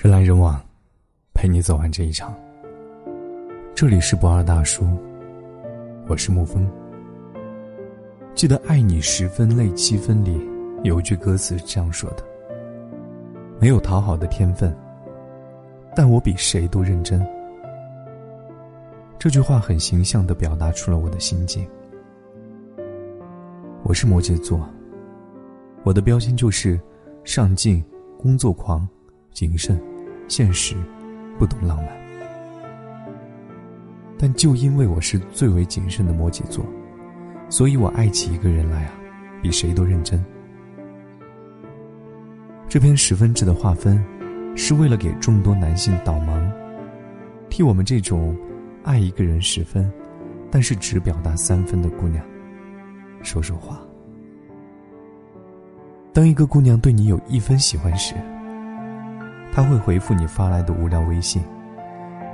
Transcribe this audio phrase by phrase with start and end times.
[0.00, 0.56] 人来人往，
[1.34, 2.32] 陪你走完这一场。
[3.74, 4.86] 这里是不二大叔，
[6.06, 6.70] 我是沐风。
[8.32, 10.40] 记得《爱你十分累七分》里
[10.84, 12.22] 有一句歌词这样说的
[13.58, 14.72] ：“没有讨好的天分，
[15.96, 17.20] 但我比谁都认真。”
[19.18, 21.68] 这句话很形象的表达出了我的心境。
[23.82, 24.64] 我是摩羯座，
[25.82, 26.80] 我的标签就是
[27.24, 27.84] 上进、
[28.16, 28.88] 工作狂。
[29.34, 29.80] 谨慎、
[30.28, 30.76] 现实，
[31.38, 31.88] 不懂浪漫。
[34.18, 36.64] 但就因为我是最为谨慎的摩羯座，
[37.48, 38.92] 所以我爱起一个人来啊，
[39.40, 40.22] 比谁都认真。
[42.68, 44.04] 这篇十分制的划分，
[44.54, 46.50] 是为了给众多男性导盲，
[47.48, 48.36] 替我们这种
[48.82, 49.90] 爱一个人十分，
[50.50, 52.22] 但是只表达三分的姑娘
[53.22, 53.80] 说说话。
[56.12, 58.14] 当一个姑娘对你有一分喜欢时，
[59.52, 61.42] 他会回复你发来的无聊微信，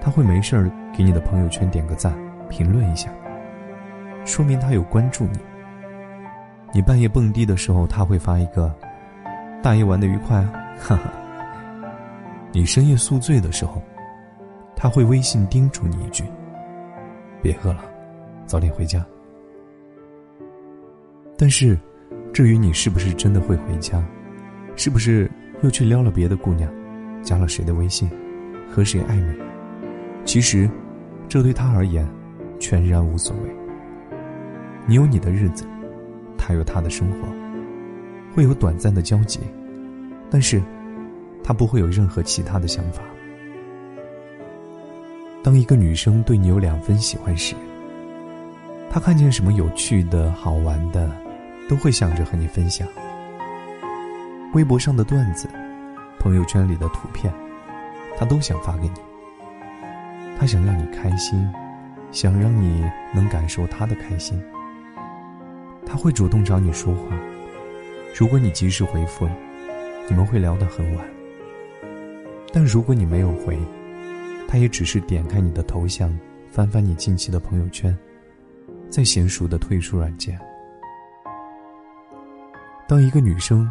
[0.00, 2.14] 他会没事儿给你的朋友圈点个赞，
[2.48, 3.10] 评论一下，
[4.24, 5.38] 说明他有关注你。
[6.72, 8.74] 你半夜蹦迪的时候，他会发一个
[9.62, 10.40] “大爷玩的愉快”，
[10.78, 11.12] 哈哈。
[12.52, 13.82] 你深夜宿醉的时候，
[14.74, 16.24] 他会微信叮嘱你一句
[17.42, 17.84] ：“别喝了，
[18.46, 19.04] 早点回家。”
[21.36, 21.78] 但是，
[22.32, 24.02] 至于你是不是真的会回家，
[24.76, 25.30] 是不是
[25.62, 26.72] 又去撩了别的姑娘？
[27.22, 28.10] 加了谁的微信，
[28.70, 29.34] 和谁暧昧？
[30.24, 30.70] 其实，
[31.28, 32.08] 这对他而言，
[32.58, 33.50] 全然无所谓。
[34.86, 35.64] 你有你的日子，
[36.36, 37.28] 他有他的生活，
[38.34, 39.40] 会有短暂的交集，
[40.30, 40.62] 但是，
[41.42, 43.02] 他不会有任何其他的想法。
[45.42, 47.54] 当一个女生对你有两分喜欢时，
[48.90, 51.10] 她看见什么有趣的好玩的，
[51.68, 52.86] 都会想着和你分享。
[54.52, 55.48] 微博上的段子。
[56.20, 57.32] 朋友圈里的图片，
[58.18, 58.94] 他都想发给你。
[60.38, 61.50] 他想让你开心，
[62.12, 64.40] 想让你能感受他的开心。
[65.86, 67.16] 他会主动找你说话，
[68.14, 69.32] 如果你及时回复了，
[70.08, 71.04] 你们会聊得很晚。
[72.52, 73.58] 但如果你没有回，
[74.46, 76.14] 他也只是点开你的头像，
[76.50, 77.96] 翻翻你近期的朋友圈，
[78.90, 80.38] 再娴熟的退出软件。
[82.86, 83.70] 当一个女生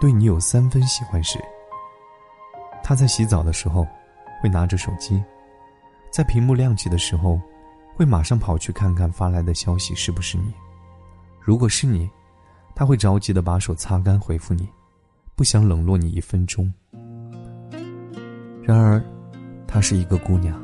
[0.00, 1.38] 对你有三分喜欢时，
[2.82, 3.86] 他在洗澡的时候，
[4.42, 5.22] 会拿着手机，
[6.10, 7.40] 在屏幕亮起的时候，
[7.94, 10.52] 会马上跑去看看发来的消息是不是你。
[11.40, 12.10] 如果是你，
[12.74, 14.68] 他会着急的把手擦干回复你，
[15.36, 16.72] 不想冷落你一分钟。
[18.62, 19.02] 然而，
[19.66, 20.60] 她是一个姑娘，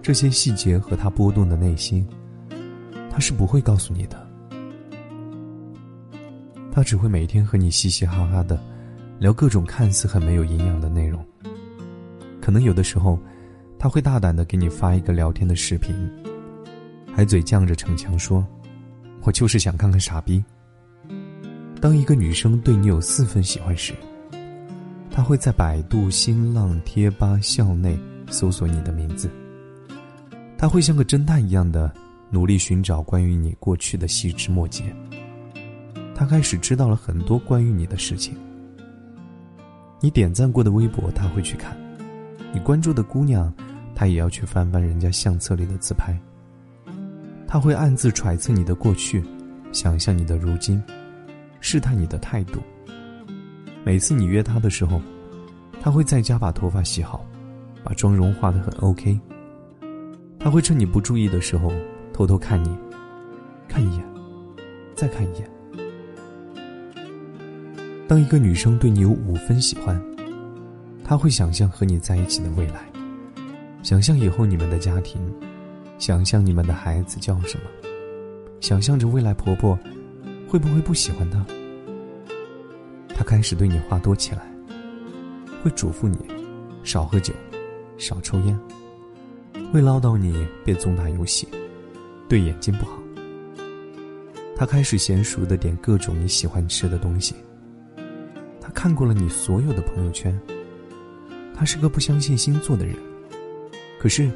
[0.00, 2.08] 这些细节和她波动的内心，
[3.10, 4.26] 她是不会告诉你的。
[6.72, 8.75] 她只会每天和你嘻嘻哈哈的。
[9.18, 11.24] 聊各种看似很没有营养的内容，
[12.40, 13.18] 可能有的时候，
[13.78, 15.94] 他会大胆的给你发一个聊天的视频，
[17.14, 18.46] 还嘴犟着逞强说
[19.24, 20.44] ：“我就是想看看傻逼。”
[21.80, 23.94] 当一个女生对你有四分喜欢时，
[25.10, 27.98] 她会在百度、新浪、贴吧、校内
[28.30, 29.30] 搜索你的名字，
[30.58, 31.90] 她会像个侦探一样的
[32.28, 34.94] 努力寻找关于你过去的细枝末节，
[36.14, 38.36] 她开始知道了很多关于你的事情。
[40.00, 41.72] 你点赞过的微博，他会去看；
[42.52, 43.52] 你关注的姑娘，
[43.94, 46.18] 他也要去翻翻人家相册里的自拍。
[47.48, 49.24] 他会暗自揣测你的过去，
[49.72, 50.82] 想象你的如今，
[51.60, 52.60] 试探你的态度。
[53.84, 55.00] 每次你约他的时候，
[55.80, 57.24] 他会在家把头发洗好，
[57.82, 59.18] 把妆容化得很 OK。
[60.38, 61.72] 他会趁你不注意的时候，
[62.12, 62.76] 偷偷看你，
[63.66, 64.04] 看一眼，
[64.94, 65.55] 再看一眼。
[68.08, 70.00] 当一个女生对你有五分喜欢，
[71.02, 72.80] 她会想象和你在一起的未来，
[73.82, 75.20] 想象以后你们的家庭，
[75.98, 77.64] 想象你们的孩子叫什么，
[78.60, 79.76] 想象着未来婆婆
[80.48, 81.44] 会不会不喜欢她。
[83.08, 84.46] 她开始对你话多起来，
[85.64, 86.16] 会嘱咐你
[86.84, 87.34] 少喝酒，
[87.98, 88.56] 少抽烟，
[89.72, 91.48] 会唠叨你别总打游戏，
[92.28, 93.02] 对眼睛不好。
[94.54, 97.34] 她开始娴熟的点各种你喜欢吃的东西。
[98.76, 100.38] 看过了你所有的朋友圈，
[101.54, 102.94] 他是个不相信星座的人，
[103.98, 104.30] 可是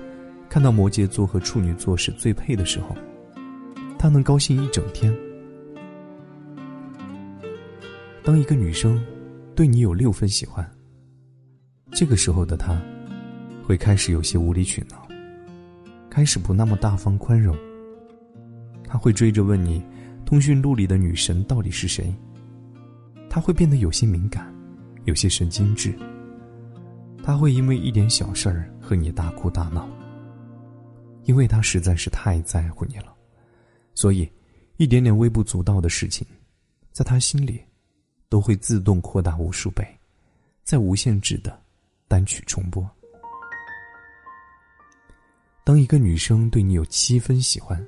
[0.48, 2.96] 看到摩羯座和处女座是最配的时候，
[3.98, 5.14] 他能高兴一整天。
[8.25, 8.98] 当一个女生
[9.54, 10.69] 对你有六分喜欢，
[11.93, 12.81] 这个时候的她，
[13.62, 15.06] 会开始有些无理取闹，
[16.08, 17.54] 开始不那么大方宽容。
[18.88, 19.82] 他会追着问你，
[20.25, 22.12] 通讯录里的女神到底是谁？
[23.31, 24.53] 他会变得有些敏感，
[25.05, 25.97] 有些神经质。
[27.23, 29.88] 他会因为一点小事儿和你大哭大闹，
[31.27, 33.15] 因为他实在是太在乎你了，
[33.94, 34.29] 所以
[34.79, 36.27] 一点点微不足道的事情，
[36.91, 37.62] 在他心里
[38.29, 39.87] 都会自动扩大无数倍，
[40.65, 41.56] 在无限制的
[42.09, 42.85] 单曲重播。
[45.62, 47.81] 当一个女生对你有七分喜欢，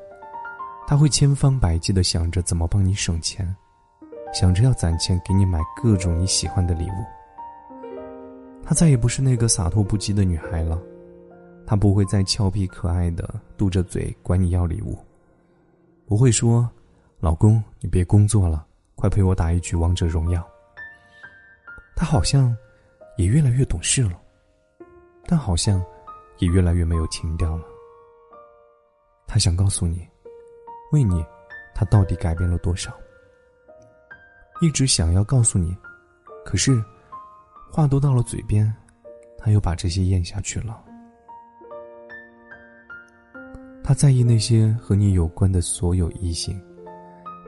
[0.87, 3.57] 她会千方百计的想着怎么帮你省钱，
[4.33, 7.05] 想着要攒钱给你买各种你喜欢的礼物。
[8.65, 10.81] 她再也不是那个洒脱不羁的女孩了，
[11.67, 14.97] 她不会再俏皮可爱的嘟着嘴管你要礼物，
[16.07, 16.69] 不会说
[17.21, 18.65] ：“老公，你别工作了，
[18.95, 20.43] 快陪我打一局王者荣耀。”
[21.95, 22.57] 她好像
[23.17, 24.19] 也越来越懂事了，
[25.27, 25.85] 但好像
[26.39, 27.65] 也越来越没有情调了。
[29.27, 30.09] 她想告诉你，
[30.93, 31.23] 为你，
[31.75, 32.93] 她到底改变了多少？
[34.63, 35.77] 一直想要告诉你，
[36.47, 36.83] 可是。
[37.75, 38.71] 话都到了嘴边，
[39.39, 40.79] 他又把这些咽下去了。
[43.83, 46.63] 他在意那些和你有关的所有异性，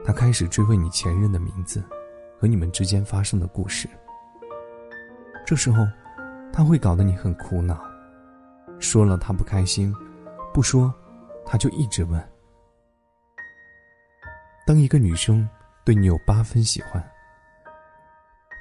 [0.03, 1.83] 他开始追问你前任的名字
[2.39, 3.87] 和你们之间发生的故事。
[5.45, 5.85] 这时候，
[6.51, 7.79] 他会搞得你很苦恼，
[8.79, 9.93] 说了他不开心，
[10.51, 10.91] 不说，
[11.45, 12.19] 他就一直问。
[14.65, 15.47] 当一个女生
[15.85, 17.01] 对你有八分喜欢，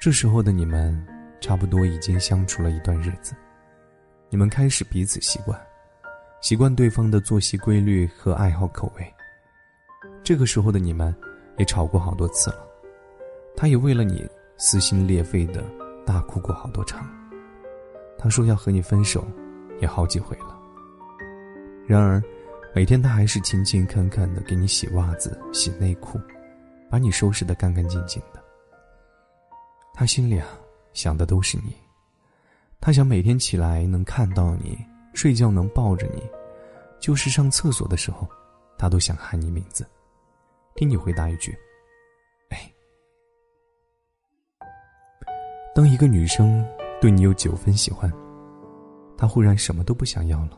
[0.01, 1.05] 这时候的你们。
[1.41, 3.35] 差不多已经相处了一段日子，
[4.31, 5.61] 你们开始彼此习惯，
[6.41, 9.15] 习惯对方的作息规律和爱好口味。
[10.23, 11.15] 这个时候的你们，
[11.59, 12.67] 也吵过好多次了，
[13.55, 14.27] 他也为了你
[14.57, 15.63] 撕心裂肺的
[16.07, 17.07] 大哭过好多场。
[18.17, 19.23] 他说要和你分手，
[19.83, 20.59] 也好几回了。
[21.87, 22.23] 然而，
[22.75, 26.19] 每天他还是勤勤恳恳的给你洗袜子、洗内裤，
[26.95, 28.41] 把你收拾的干干净净的。
[29.93, 30.47] 他心里啊。
[30.93, 31.75] 想的都是你，
[32.81, 34.79] 他想每天起来能看到你，
[35.13, 36.23] 睡觉能抱着你，
[37.01, 38.29] 就是上厕所的时候，
[38.79, 39.85] 他都想喊你名字，
[40.77, 41.53] 听你回答一句
[42.51, 42.73] ：“哎。”
[45.75, 46.65] 当一个女生
[47.01, 48.09] 对你有九分喜欢，
[49.19, 50.57] 她忽然什么都不想要了，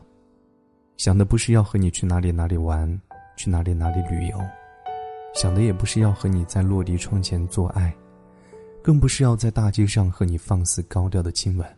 [0.97, 2.87] 想的不是要和你去哪里哪里玩，
[3.35, 4.37] 去哪里哪里旅游，
[5.37, 7.95] 想的也不是要和你在落地窗前做爱。
[8.81, 11.77] 更不是要在大街上和你放肆高调的亲吻。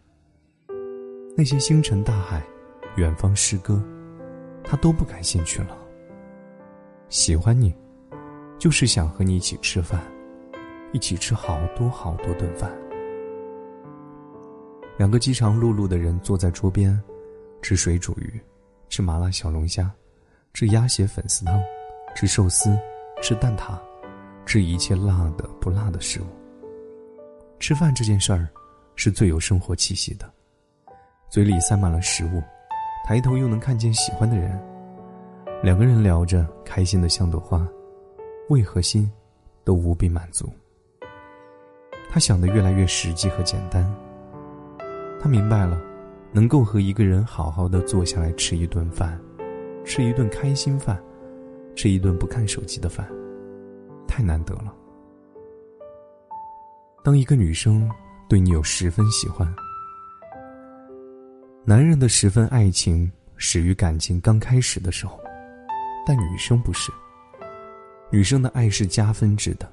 [1.36, 2.42] 那些星辰大海、
[2.96, 3.84] 远方诗歌，
[4.64, 5.78] 他都不感兴趣了。
[7.10, 7.76] 喜欢你，
[8.58, 10.00] 就是想和你一起吃饭，
[10.94, 12.72] 一起吃好多好多顿饭。
[14.98, 16.98] 两个饥肠辘辘的人坐在桌边，
[17.62, 18.40] 吃水煮鱼，
[18.88, 19.92] 吃麻辣小龙虾，
[20.54, 21.60] 吃鸭血粉丝汤，
[22.16, 22.78] 吃寿司，
[23.22, 23.78] 吃蛋挞，
[24.46, 26.26] 吃一切辣的不辣的食物。
[27.60, 28.48] 吃饭这件事儿，
[28.96, 30.32] 是最有生活气息的，
[31.30, 32.42] 嘴里塞满了食物，
[33.06, 34.58] 抬头又能看见喜欢的人，
[35.62, 37.68] 两个人聊着，开心的像朵花，
[38.50, 39.12] 胃和心
[39.66, 40.50] 都无比满足。
[42.10, 43.86] 他想的越来越实际和简单。
[45.22, 45.80] 他明白了，
[46.32, 49.20] 能够和一个人好好的坐下来吃一顿饭，
[49.84, 50.98] 吃一顿开心饭，
[51.80, 53.10] 吃一顿不看手机的饭，
[54.06, 54.76] 太难得了。
[57.06, 57.90] 当一个女生
[58.28, 59.48] 对你有十分喜欢，
[61.64, 65.18] 男人的十分爱情始于感情刚开始的时候，
[66.06, 66.92] 但女生不是。
[68.12, 69.66] 女生的爱是加分制的，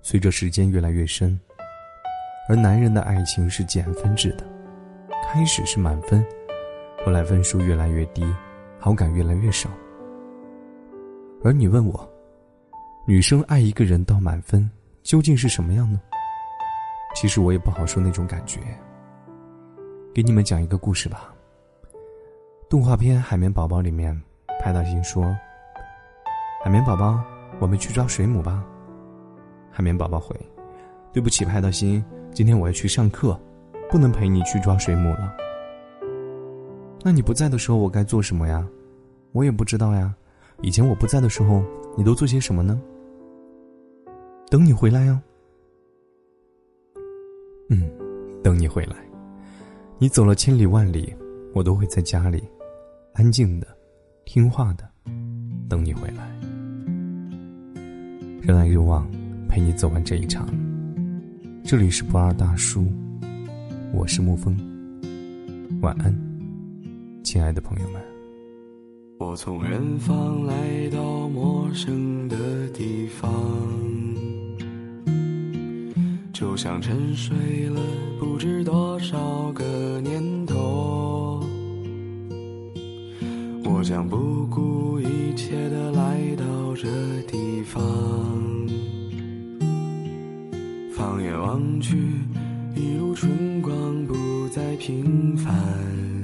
[0.00, 1.38] 随着时间越来越深；
[2.48, 4.46] 而男人的爱情是减分制的，
[5.28, 6.24] 开始是满分，
[7.04, 8.24] 后来分数越来越低，
[8.78, 9.68] 好感越来越少。
[11.44, 12.10] 而你问我，
[13.06, 14.68] 女生爱一个人到满分
[15.02, 16.00] 究竟是什么样呢？
[17.14, 18.60] 其实我也不好说那种感觉。
[20.14, 21.34] 给你们讲一个故事吧。
[22.66, 24.18] 动画片《海绵宝宝》里面，
[24.58, 25.36] 派大星说
[26.64, 27.22] ：“海绵宝宝，
[27.58, 28.64] 我们去抓水母吧。”
[29.70, 30.34] 海绵宝宝回
[31.12, 33.38] ：“对不起，派大星，今天我要去上课，
[33.90, 35.36] 不能陪你去抓水母了。”
[37.04, 38.66] 那你不在的时候，我该做什么呀？
[39.32, 40.14] 我也不知道呀。
[40.62, 41.62] 以前我不在的时候，
[41.96, 42.80] 你都做些什么呢？
[44.50, 45.22] 等你回来呀。
[47.70, 47.90] 嗯，
[48.42, 48.96] 等你回来，
[49.98, 51.14] 你走了千里万里，
[51.54, 52.42] 我都会在家里，
[53.14, 53.66] 安静的，
[54.24, 54.88] 听话的，
[55.68, 56.30] 等你回来。
[58.42, 59.10] 人来人往，
[59.48, 60.46] 陪你走完这一场。
[61.64, 62.86] 这里是不二大叔，
[63.92, 64.54] 我是沐风，
[65.80, 66.14] 晚安，
[67.22, 68.13] 亲爱的朋友们。
[69.16, 73.32] 我从远方来到陌生的地方
[76.32, 77.80] 就像沉睡了
[78.18, 81.40] 不知多少个年头
[83.64, 86.88] 我将不顾一切的来到这
[87.28, 87.80] 地方
[90.92, 91.96] 放眼望去
[92.74, 93.72] 一路春光
[94.06, 96.23] 不再平凡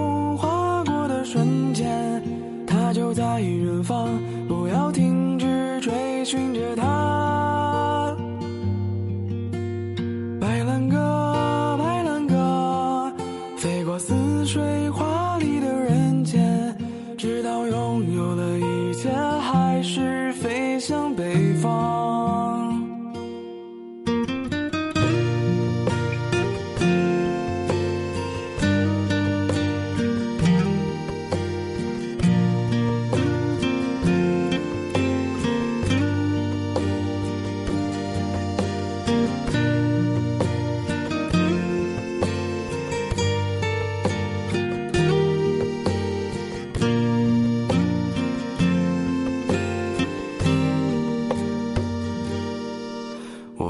[0.00, 2.22] 风划过的瞬间
[2.66, 4.08] 他就在远方
[4.48, 5.09] 不要停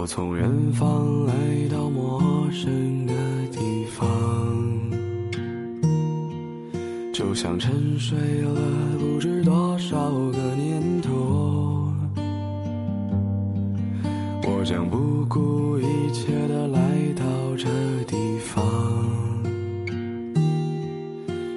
[0.00, 1.35] 我从远方来
[1.71, 2.19] 到陌
[2.50, 3.12] 生的
[3.52, 4.09] 地方
[7.12, 8.62] 就像沉睡了
[8.99, 11.92] 不知多少个年头
[14.42, 16.80] 我将不顾一切的来
[17.14, 17.25] 到
[17.59, 17.69] 这
[18.07, 18.64] 地方。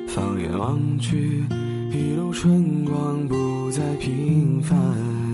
[0.05, 1.45] 放眼望去
[1.93, 5.32] 一路春光不再平凡。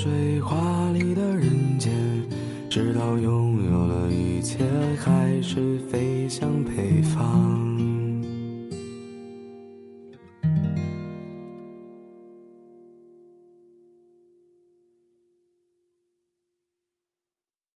[0.00, 1.92] 水华里的人间，
[2.70, 4.58] 直到拥有了一切，
[4.96, 6.48] 还是飞翔。